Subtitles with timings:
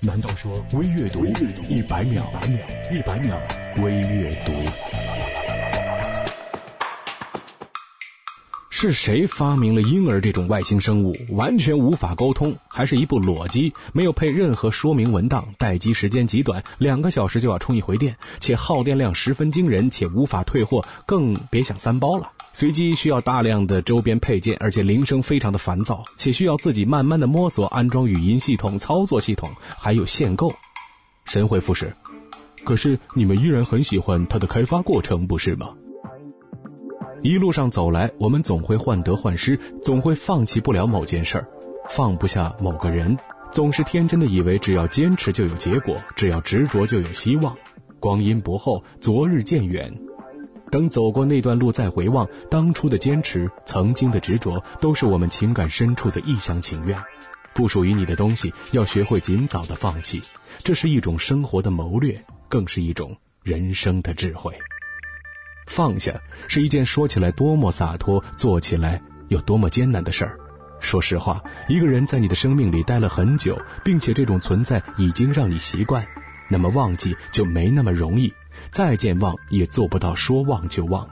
[0.00, 1.26] 难道说微阅读
[1.68, 2.24] 一百秒？
[2.92, 3.36] 一百秒
[3.82, 4.52] 微阅读。
[8.70, 11.16] 是谁发明了婴儿这种外星生物？
[11.30, 22.30] 完全无法沟通，还是一部裸机，没有配任何说明文档，待机时间极短，两个小时就要充一回电，且耗电量十分惊人，且无法退货，更别想三包了。
[22.58, 29.48] 随机需要大量的周边配件，而且铃声非常的烦躁，且需要自己慢慢的摸索安装语音系统、操作系统，
[29.78, 30.52] 还有限购。
[31.24, 31.94] 神回复是：
[32.64, 35.68] 可是你们依然很喜欢它的开发过程，不是吗？
[37.22, 41.46] 一路上走来，我们总会患得患失，总会放弃不了某件事儿，
[41.88, 43.16] 放不下某个人，
[43.52, 47.56] 总是天真的以为只要坚持就有结果，只要执着就有希望。
[48.00, 49.96] 光阴不厚，昨日渐远，
[50.70, 57.02] 等走过那段路再回望，当初的坚持，曾经的执着，都是我们情感深处的一厢情愿。
[57.54, 60.22] 不属于你的东西，要学会尽早的放弃，
[60.58, 64.52] 这是一种生活的谋略，更是一种人生的智慧。
[65.66, 70.38] 放下是一件说起来多么洒脱，做起来有多么艰难的事儿。
[70.80, 76.06] 说实话，一个人在你的生命里待了很久，并且这种存在已经让你习惯，
[76.48, 78.32] 那么忘记就没那么容易。
[78.70, 81.08] 再健忘也做不到说忘就忘。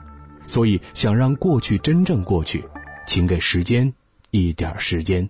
[0.47, 2.63] 所以，想让过去真正过去，
[3.05, 3.93] 请给时间
[4.31, 5.29] 一点时间。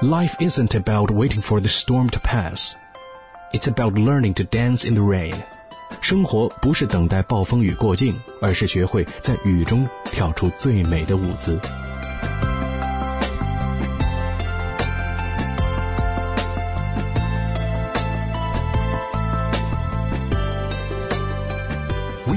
[0.00, 2.74] Life isn't about waiting for the storm to pass.
[3.52, 5.34] It's about learning to dance in the rain.
[6.00, 11.60] 生活不是等待暴风雨过境，而是学会在雨中跳出最美的舞姿。